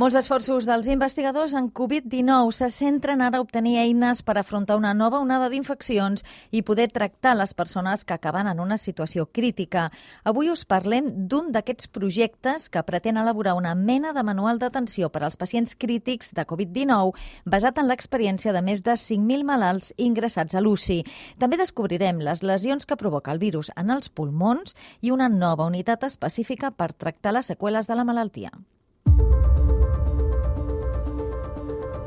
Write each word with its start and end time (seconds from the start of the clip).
Molts 0.00 0.16
esforços 0.16 0.64
dels 0.64 0.86
investigadors 0.88 1.52
en 1.58 1.66
Covid-19 1.76 2.54
se 2.56 2.70
centren 2.72 3.20
ara 3.20 3.36
a 3.36 3.42
obtenir 3.44 3.74
eines 3.82 4.22
per 4.24 4.38
afrontar 4.40 4.78
una 4.78 4.94
nova 4.96 5.18
onada 5.20 5.50
d'infeccions 5.52 6.24
i 6.56 6.62
poder 6.64 6.86
tractar 6.88 7.34
les 7.36 7.52
persones 7.58 8.06
que 8.08 8.16
acaben 8.16 8.48
en 8.48 8.62
una 8.64 8.78
situació 8.80 9.26
crítica. 9.26 9.90
Avui 10.24 10.48
us 10.48 10.64
parlem 10.64 11.12
d'un 11.28 11.52
d'aquests 11.52 11.92
projectes 11.92 12.70
que 12.72 12.84
pretén 12.88 13.20
elaborar 13.20 13.58
una 13.58 13.74
mena 13.74 14.14
de 14.16 14.24
manual 14.24 14.62
d'atenció 14.62 15.12
per 15.12 15.20
als 15.26 15.36
pacients 15.36 15.76
crítics 15.76 16.32
de 16.32 16.48
Covid-19 16.48 17.12
basat 17.44 17.84
en 17.84 17.92
l'experiència 17.92 18.56
de 18.56 18.64
més 18.64 18.80
de 18.80 18.96
5.000 18.96 19.44
malalts 19.44 19.92
ingressats 19.98 20.56
a 20.56 20.64
l'UCI. 20.64 21.02
També 21.36 21.60
descobrirem 21.60 22.24
les 22.24 22.40
lesions 22.40 22.88
que 22.88 22.96
provoca 22.96 23.36
el 23.36 23.44
virus 23.44 23.68
en 23.76 23.92
els 23.92 24.08
pulmons 24.08 24.72
i 25.02 25.12
una 25.12 25.28
nova 25.28 25.68
unitat 25.68 26.08
específica 26.08 26.72
per 26.72 26.94
tractar 26.94 27.36
les 27.36 27.52
seqüeles 27.52 27.84
de 27.84 28.00
la 28.00 28.08
malaltia. 28.08 28.56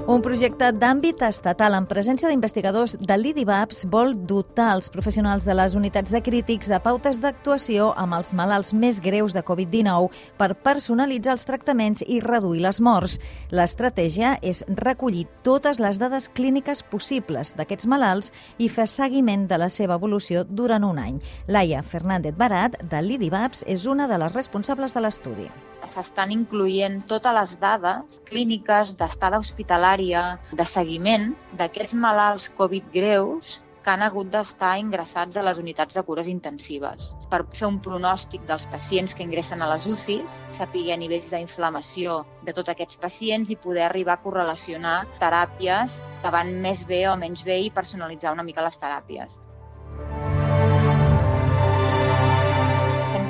Un 0.03 0.19
projecte 0.19 0.67
d'àmbit 0.75 1.21
estatal 1.23 1.77
en 1.77 1.85
presència 1.87 2.27
d'investigadors 2.27 2.97
de 2.99 3.15
l'IDIVAPS 3.15 3.85
vol 3.87 4.11
dotar 4.27 4.73
els 4.75 4.89
professionals 4.91 5.45
de 5.47 5.55
les 5.55 5.77
unitats 5.79 6.11
de 6.11 6.19
crítics 6.19 6.67
de 6.67 6.79
pautes 6.83 7.21
d'actuació 7.23 7.93
amb 7.95 8.17
els 8.17 8.33
malalts 8.35 8.73
més 8.75 8.99
greus 8.99 9.31
de 9.31 9.45
Covid-19 9.47 10.11
per 10.35 10.59
personalitzar 10.67 11.37
els 11.37 11.47
tractaments 11.47 12.03
i 12.03 12.19
reduir 12.19 12.65
les 12.67 12.81
morts. 12.83 13.15
L'estratègia 13.55 14.35
és 14.43 14.65
recollir 14.83 15.23
totes 15.47 15.79
les 15.79 16.01
dades 16.01 16.27
clíniques 16.35 16.83
possibles 16.83 17.55
d'aquests 17.55 17.87
malalts 17.87 18.33
i 18.59 18.67
fer 18.67 18.89
seguiment 18.91 19.47
de 19.47 19.61
la 19.63 19.71
seva 19.71 19.95
evolució 19.95 20.43
durant 20.43 20.83
un 20.83 20.99
any. 20.99 21.21
Laia 21.47 21.79
Fernández 21.79 22.35
Barat, 22.35 22.75
de 22.91 22.99
l'IDIVAPS, 22.99 23.63
és 23.71 23.87
una 23.87 24.11
de 24.11 24.19
les 24.19 24.35
responsables 24.35 24.91
de 24.91 25.07
l'estudi 25.07 25.47
s'estan 25.93 26.31
incloent 26.35 27.01
totes 27.11 27.37
les 27.39 27.51
dades 27.61 28.21
clíniques 28.29 28.95
d'estada 28.99 29.41
hospitalària, 29.43 30.23
de 30.59 30.65
seguiment 30.77 31.29
d'aquests 31.59 31.97
malalts 32.07 32.49
Covid 32.57 32.89
greus 32.95 33.59
que 33.83 33.91
han 33.91 34.01
hagut 34.01 34.29
d'estar 34.31 34.71
ingressats 34.79 35.37
a 35.37 35.43
les 35.43 35.59
unitats 35.59 35.97
de 35.97 36.03
cures 36.07 36.29
intensives 36.31 37.09
per 37.31 37.41
fer 37.57 37.67
un 37.67 37.79
pronòstic 37.87 38.45
dels 38.49 38.65
pacients 38.73 39.13
que 39.13 39.25
ingressen 39.27 39.61
a 39.61 39.69
les 39.73 39.87
UCIs, 39.93 40.39
saber 40.59 40.97
nivells 41.03 41.31
d'inflamació 41.33 42.21
de 42.47 42.55
tots 42.55 42.71
aquests 42.73 43.01
pacients 43.05 43.51
i 43.51 43.59
poder 43.67 43.83
arribar 43.89 44.17
a 44.17 44.23
correlacionar 44.25 44.99
teràpies 45.19 45.99
que 46.23 46.35
van 46.37 46.55
més 46.67 46.87
bé 46.87 47.03
o 47.11 47.17
menys 47.19 47.43
bé 47.43 47.59
i 47.65 47.73
personalitzar 47.81 48.31
una 48.31 48.47
mica 48.47 48.63
les 48.63 48.79
teràpies. 48.79 49.41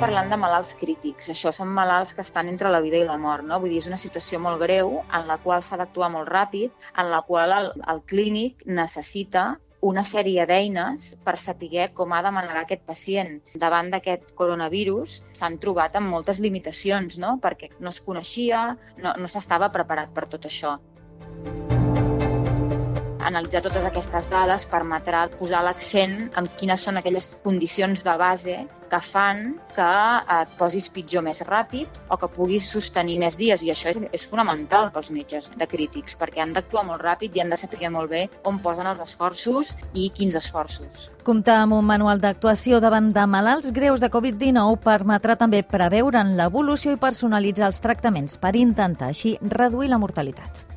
Parlant 0.04 0.28
de 0.28 0.36
malalts 0.36 0.74
crítics. 0.76 1.30
Això 1.32 1.50
són 1.54 1.70
malalts 1.72 2.12
que 2.12 2.20
estan 2.24 2.50
entre 2.50 2.68
la 2.72 2.82
vida 2.84 3.00
i 3.00 3.06
la 3.08 3.16
mort, 3.20 3.46
no? 3.48 3.56
Vull 3.62 3.72
dir, 3.72 3.80
és 3.80 3.88
una 3.88 4.00
situació 4.00 4.40
molt 4.42 4.60
greu 4.60 4.98
en 5.00 5.28
la 5.30 5.38
qual 5.40 5.64
s'ha 5.64 5.78
d'actuar 5.80 6.10
molt 6.12 6.28
ràpid, 6.28 6.74
en 7.00 7.12
la 7.12 7.22
qual 7.24 7.54
el, 7.56 7.70
el 7.88 8.02
clínic 8.12 8.66
necessita 8.80 9.54
una 9.84 10.04
sèrie 10.08 10.44
d'eines 10.48 11.10
per 11.24 11.36
saber 11.40 11.90
com 11.96 12.12
ha 12.12 12.22
de 12.24 12.32
manegar 12.36 12.64
aquest 12.64 12.84
pacient. 12.88 13.36
Davant 13.66 13.92
d'aquest 13.92 14.32
coronavirus 14.36 15.20
s'han 15.38 15.60
trobat 15.60 15.96
amb 16.00 16.12
moltes 16.12 16.40
limitacions, 16.40 17.20
no? 17.20 17.36
perquè 17.40 17.72
no 17.80 17.92
es 17.92 18.00
coneixia, 18.04 18.66
no, 19.00 19.16
no 19.16 19.28
s'estava 19.28 19.72
preparat 19.72 20.12
per 20.16 20.28
tot 20.36 20.52
això. 20.52 20.78
Analitzar 23.24 23.62
totes 23.64 23.84
aquestes 23.88 24.26
dades 24.28 24.66
permetrà 24.68 25.22
posar 25.38 25.62
l'accent 25.64 26.16
en 26.36 26.48
quines 26.60 26.82
són 26.84 27.00
aquelles 27.00 27.30
condicions 27.44 28.02
de 28.04 28.16
base 28.20 28.56
que 28.90 28.98
fan 29.00 29.38
que 29.74 29.86
et 30.34 30.50
posis 30.58 30.90
pitjor 30.92 31.24
més 31.24 31.40
ràpid 31.48 31.96
o 32.12 32.18
que 32.20 32.28
puguis 32.34 32.66
sostenir 32.74 33.16
més 33.22 33.38
dies. 33.40 33.64
I 33.64 33.72
això 33.72 33.88
és, 33.94 34.00
és 34.12 34.26
fonamental 34.28 34.90
pels 34.92 35.08
metges 35.14 35.48
de 35.56 35.68
crítics, 35.70 36.18
perquè 36.20 36.44
han 36.44 36.52
d'actuar 36.52 36.84
molt 36.90 37.00
ràpid 37.00 37.32
i 37.32 37.40
han 37.40 37.54
de 37.54 37.58
saber 37.62 37.90
molt 37.94 38.12
bé 38.12 38.26
on 38.44 38.60
posen 38.60 38.92
els 38.92 39.00
esforços 39.06 39.72
i 39.94 40.10
quins 40.12 40.36
esforços. 40.36 41.08
Comptar 41.24 41.62
amb 41.62 41.78
un 41.78 41.88
manual 41.88 42.20
d'actuació 42.20 42.82
davant 42.84 43.08
de 43.16 43.24
malalts 43.24 43.72
greus 43.72 44.04
de 44.04 44.12
Covid-19 44.12 44.84
permetrà 44.84 45.38
també 45.40 45.64
preveure'n 45.64 46.36
l'evolució 46.36 46.92
i 46.92 47.00
personalitzar 47.00 47.72
els 47.72 47.80
tractaments 47.80 48.36
per 48.36 48.52
intentar 48.60 49.08
així 49.16 49.38
reduir 49.40 49.88
la 49.88 50.02
mortalitat. 50.04 50.73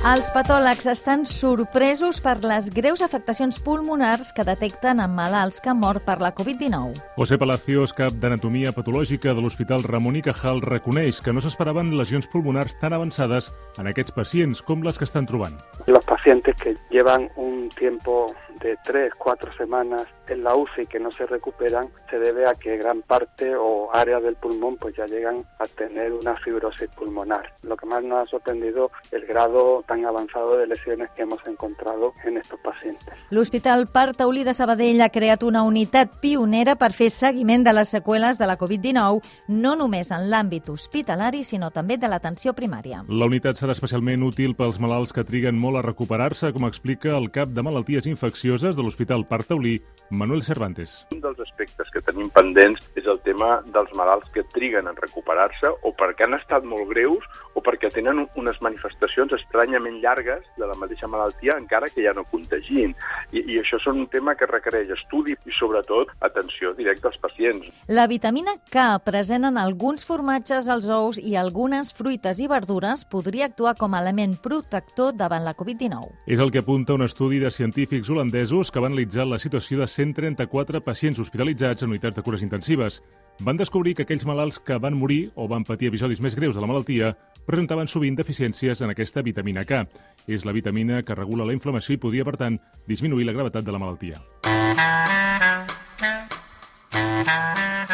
Els 0.00 0.30
patòlegs 0.32 0.86
estan 0.88 1.26
sorpresos 1.28 2.22
per 2.24 2.38
les 2.40 2.70
greus 2.72 3.02
afectacions 3.04 3.58
pulmonars 3.60 4.30
que 4.32 4.46
detecten 4.48 5.02
en 5.04 5.12
malalts 5.12 5.60
que 5.60 5.68
han 5.68 5.76
mort 5.76 6.06
per 6.06 6.14
la 6.24 6.30
Covid-19. 6.32 7.02
José 7.18 7.36
Palacios, 7.36 7.92
cap 7.92 8.16
d'Anatomia 8.16 8.72
Patològica 8.72 9.34
de 9.36 9.44
l'Hospital 9.44 9.84
Ramon 9.84 10.16
y 10.16 10.22
Cajal, 10.24 10.62
reconeix 10.64 11.20
que 11.20 11.34
no 11.36 11.44
s'esperaven 11.44 11.92
lesions 11.98 12.30
pulmonars 12.32 12.78
tan 12.80 12.96
avançades 12.96 13.50
en 13.76 13.92
aquests 13.92 14.16
pacients 14.16 14.64
com 14.64 14.80
les 14.80 14.96
que 14.96 15.04
estan 15.04 15.28
trobant. 15.28 15.60
Los 15.84 16.08
pacientes 16.20 16.54
que 16.56 16.76
llevan 16.90 17.30
un 17.36 17.70
tiempo 17.70 18.34
de 18.60 18.76
tres, 18.84 19.12
cuatro 19.16 19.50
semanas 19.56 20.06
en 20.28 20.44
la 20.44 20.54
UCI 20.54 20.86
que 20.86 21.00
no 21.00 21.10
se 21.10 21.26
recuperan 21.26 21.88
se 22.10 22.18
debe 22.18 22.46
a 22.46 22.54
que 22.54 22.76
gran 22.76 23.00
parte 23.02 23.54
o 23.56 23.88
áreas 23.92 24.22
del 24.22 24.36
pulmón 24.36 24.76
pues 24.76 24.94
ya 24.96 25.06
llegan 25.06 25.42
a 25.58 25.66
tener 25.66 26.12
una 26.12 26.36
fibrosis 26.36 26.88
pulmonar. 26.90 27.52
Lo 27.62 27.76
que 27.76 27.86
más 27.86 28.02
nos 28.04 28.22
ha 28.22 28.26
sorprendido 28.26 28.90
el 29.10 29.24
grado 29.26 29.82
tan 29.88 30.04
avançado 30.04 30.58
de 30.58 30.66
lesiones 30.66 31.08
que 31.16 31.22
hemos 31.22 31.40
encontrado 31.46 32.12
en 32.24 32.36
estos 32.36 32.60
pacientes. 32.60 33.14
L'Hospital 33.30 33.86
Parc 33.86 34.16
Taulí 34.16 34.44
de 34.44 34.54
Sabadell 34.54 35.00
ha 35.00 35.08
creat 35.08 35.42
una 35.42 35.62
unitat 35.62 36.20
pionera 36.20 36.76
per 36.76 36.92
fer 36.92 37.10
seguiment 37.10 37.64
de 37.64 37.72
les 37.72 37.88
seqüeles 37.88 38.38
de 38.38 38.46
la 38.46 38.58
Covid-19, 38.58 39.22
no 39.48 39.74
només 39.76 40.12
en 40.12 40.28
l'àmbit 40.30 40.68
hospitalari, 40.68 41.42
sinó 41.44 41.70
també 41.70 41.96
de 41.96 42.10
l'atenció 42.12 42.52
primària. 42.52 43.04
La 43.08 43.26
unitat 43.30 43.56
serà 43.56 43.72
especialment 43.72 44.22
útil 44.26 44.54
pels 44.54 44.78
malalts 44.78 45.14
que 45.16 45.24
triguen 45.24 45.58
molt 45.58 45.80
a 45.80 45.86
recuperar-se, 46.10 46.52
com 46.52 46.66
explica 46.66 47.12
el 47.14 47.30
cap 47.30 47.50
de 47.54 47.62
malalties 47.62 48.06
infeccioses 48.10 48.74
de 48.74 48.82
l'Hospital 48.82 49.22
Parc 49.30 49.46
Taulí, 49.46 49.80
Manuel 50.10 50.42
Cervantes. 50.42 51.06
Un 51.14 51.20
dels 51.22 51.38
aspectes 51.38 51.86
que 51.94 52.02
tenim 52.02 52.26
pendents 52.34 52.82
és 52.98 53.06
el 53.06 53.20
tema 53.22 53.60
dels 53.70 53.92
malalts 53.94 54.26
que 54.34 54.42
triguen 54.50 54.88
en 54.90 54.96
recuperar-se 54.98 55.70
o 55.70 55.92
perquè 55.94 56.26
han 56.26 56.34
estat 56.34 56.66
molt 56.66 56.88
greus 56.90 57.22
o 57.54 57.62
perquè 57.62 57.92
tenen 57.94 58.24
unes 58.34 58.58
manifestacions 58.58 59.30
estranyament 59.38 60.00
llargues 60.02 60.42
de 60.58 60.66
la 60.66 60.74
mateixa 60.74 61.06
malaltia 61.06 61.54
encara 61.54 61.92
que 61.94 62.02
ja 62.02 62.14
no 62.16 62.26
contagin. 62.32 62.96
I, 63.30 63.44
i 63.44 63.60
això 63.62 63.78
és 63.78 63.86
un 63.86 64.02
tema 64.10 64.34
que 64.34 64.50
requereix 64.50 64.90
estudi 64.96 65.38
i, 65.38 65.54
sobretot, 65.54 66.10
atenció 66.26 66.74
directa 66.74 67.12
als 67.12 67.22
pacients. 67.22 67.70
La 67.86 68.08
vitamina 68.10 68.56
K 68.74 68.98
present 69.06 69.46
en 69.46 69.62
alguns 69.62 70.02
formatges, 70.08 70.66
els 70.66 70.90
ous 70.90 71.22
i 71.22 71.36
algunes 71.38 71.94
fruites 71.94 72.42
i 72.42 72.50
verdures 72.50 73.06
podria 73.06 73.46
actuar 73.46 73.76
com 73.78 73.94
a 73.94 74.02
element 74.02 74.40
protector 74.42 75.14
davant 75.14 75.46
la 75.46 75.54
Covid-19. 75.54 75.99
És 76.26 76.40
el 76.40 76.50
que 76.50 76.60
apunta 76.62 76.94
un 76.94 77.02
estudi 77.02 77.38
de 77.38 77.50
científics 77.50 78.10
holandesos 78.10 78.70
que 78.70 78.80
van 78.80 78.92
analitzar 78.92 79.26
la 79.26 79.38
situació 79.38 79.80
de 79.80 79.88
134 79.88 80.80
pacients 80.84 81.20
hospitalitzats 81.20 81.82
en 81.82 81.90
unitats 81.90 82.16
de 82.16 82.22
cures 82.22 82.42
intensives. 82.42 83.00
Van 83.40 83.56
descobrir 83.56 83.94
que 83.96 84.04
aquells 84.04 84.26
malalts 84.28 84.58
que 84.58 84.78
van 84.78 84.96
morir 84.96 85.30
o 85.34 85.48
van 85.48 85.64
patir 85.64 85.88
episodis 85.88 86.20
més 86.20 86.36
greus 86.36 86.54
de 86.54 86.60
la 86.60 86.68
malaltia 86.70 87.14
presentaven 87.46 87.88
sovint 87.88 88.18
deficiències 88.18 88.82
en 88.84 88.92
aquesta 88.92 89.22
vitamina 89.26 89.64
K. 89.64 89.84
És 90.28 90.44
la 90.44 90.52
vitamina 90.52 91.02
que 91.02 91.16
regula 91.18 91.48
la 91.48 91.56
inflamació 91.56 91.96
i 91.96 92.02
podia, 92.02 92.24
per 92.24 92.36
tant, 92.40 92.60
disminuir 92.86 93.26
la 93.26 93.36
gravetat 93.36 93.64
de 93.64 93.72
la 93.72 93.82
malaltia. 93.82 94.20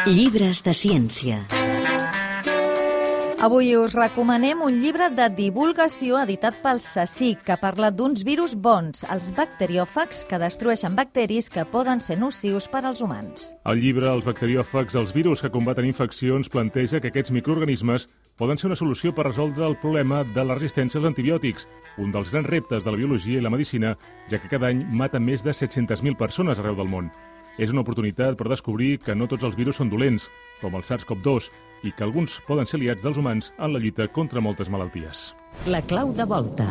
Llibres 0.07 0.63
de 0.63 0.73
ciència. 0.77 1.56
Avui 3.47 3.69
us 3.79 3.93
recomanem 3.95 4.59
un 4.65 4.81
llibre 4.81 5.05
de 5.15 5.29
divulgació 5.31 6.17
editat 6.19 6.57
pel 6.59 6.81
CSIC 6.83 7.45
que 7.47 7.55
parla 7.61 7.87
d'uns 7.95 8.25
virus 8.27 8.51
bons, 8.59 9.05
els 9.07 9.29
bacteriòfags, 9.37 10.25
que 10.27 10.39
destrueixen 10.41 10.97
bacteris 10.97 11.47
que 11.53 11.63
poden 11.71 12.01
ser 12.03 12.17
nocius 12.19 12.67
per 12.67 12.81
als 12.83 12.99
humans. 13.05 13.45
El 13.63 13.79
llibre 13.79 14.09
Els 14.11 14.27
bacteriòfags, 14.27 14.97
els 14.99 15.13
virus 15.15 15.45
que 15.45 15.51
combaten 15.53 15.87
infeccions, 15.87 16.51
planteja 16.51 16.99
que 16.99 17.07
aquests 17.13 17.31
microorganismes 17.37 18.09
poden 18.35 18.59
ser 18.59 18.67
una 18.67 18.79
solució 18.81 19.13
per 19.15 19.29
resoldre 19.29 19.63
el 19.69 19.79
problema 19.79 20.25
de 20.25 20.43
la 20.43 20.59
resistència 20.59 20.99
als 20.99 21.07
antibiòtics, 21.13 21.69
un 22.03 22.11
dels 22.11 22.35
grans 22.35 22.51
reptes 22.51 22.83
de 22.83 22.91
la 22.91 22.99
biologia 22.99 23.39
i 23.39 23.45
la 23.47 23.53
medicina, 23.53 23.93
ja 24.27 24.41
que 24.43 24.51
cada 24.51 24.73
any 24.73 24.83
mata 24.91 25.23
més 25.23 25.47
de 25.47 25.55
700.000 25.55 26.19
persones 26.19 26.59
arreu 26.59 26.75
del 26.75 26.91
món. 26.91 27.07
És 27.57 27.71
una 27.71 27.81
oportunitat 27.81 28.35
per 28.35 28.51
descobrir 28.51 28.97
que 28.99 29.15
no 29.15 29.25
tots 29.31 29.47
els 29.47 29.55
virus 29.55 29.79
són 29.79 29.87
dolents, 29.89 30.27
com 30.59 30.75
el 30.75 30.83
SARS-CoV-2, 30.83 31.47
i 31.83 31.91
que 31.91 32.05
alguns 32.05 32.39
poden 32.47 32.65
ser 32.65 32.79
aliats 32.79 33.03
dels 33.03 33.17
humans 33.17 33.51
en 33.57 33.73
la 33.73 33.79
lluita 33.79 34.07
contra 34.07 34.41
moltes 34.41 34.69
malalties. 34.69 35.33
La 35.65 35.81
clau 35.81 36.13
de 36.13 36.25
volta. 36.25 36.67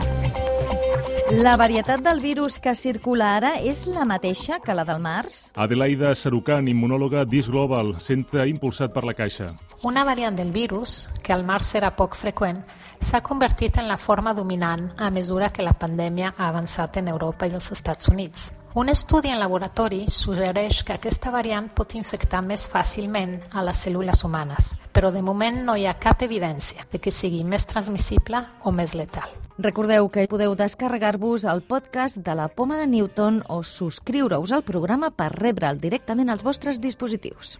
La 1.32 1.56
varietat 1.56 2.04
del 2.06 2.20
virus 2.22 2.60
que 2.62 2.76
circula 2.78 3.32
ara 3.34 3.56
és 3.58 3.80
la 3.90 4.04
mateixa 4.06 4.60
que 4.62 4.74
la 4.78 4.84
del 4.86 5.00
març? 5.02 5.50
Adelaida 5.58 6.12
Sarucan, 6.14 6.68
immunòloga 6.70 7.24
d'Is 7.26 7.48
Global, 7.50 7.96
centre 7.98 8.46
impulsat 8.46 8.94
per 8.94 9.02
la 9.02 9.14
Caixa. 9.18 9.48
Una 9.82 10.04
variant 10.06 10.38
del 10.38 10.52
virus, 10.54 11.08
que 11.22 11.34
al 11.34 11.42
març 11.44 11.74
era 11.74 11.90
poc 11.98 12.14
freqüent, 12.14 12.62
s'ha 13.02 13.24
convertit 13.26 13.76
en 13.82 13.90
la 13.90 13.98
forma 13.98 14.34
dominant 14.34 14.92
a 14.98 15.10
mesura 15.10 15.50
que 15.50 15.66
la 15.66 15.74
pandèmia 15.74 16.32
ha 16.36 16.48
avançat 16.48 17.02
en 17.02 17.08
Europa 17.08 17.50
i 17.50 17.58
els 17.58 17.72
Estats 17.74 18.08
Units. 18.08 18.52
Un 18.76 18.90
estudi 18.90 19.30
en 19.32 19.38
laboratori 19.40 20.02
suggereix 20.12 20.82
que 20.84 20.92
aquesta 20.98 21.30
variant 21.32 21.70
pot 21.72 21.94
infectar 21.96 22.42
més 22.44 22.66
fàcilment 22.68 23.30
a 23.56 23.62
les 23.64 23.78
cèl·lules 23.86 24.20
humanes, 24.28 24.74
però 24.92 25.08
de 25.14 25.22
moment 25.24 25.62
no 25.64 25.78
hi 25.80 25.86
ha 25.88 25.94
cap 25.96 26.20
evidència 26.26 26.84
de 26.92 27.00
que 27.00 27.08
sigui 27.08 27.40
més 27.40 27.64
transmissible 27.64 28.42
o 28.68 28.74
més 28.76 28.92
letal. 28.92 29.32
Recordeu 29.56 30.10
que 30.12 30.26
podeu 30.28 30.52
descarregar-vos 30.60 31.48
el 31.48 31.64
podcast 31.64 32.20
de 32.20 32.34
la 32.36 32.50
Poma 32.52 32.76
de 32.76 32.90
Newton 32.92 33.40
o 33.48 33.62
subscriure-us 33.64 34.52
al 34.52 34.66
programa 34.68 35.08
per 35.08 35.30
rebre'l 35.32 35.80
directament 35.80 36.28
als 36.28 36.44
vostres 36.44 36.76
dispositius. 36.76 37.56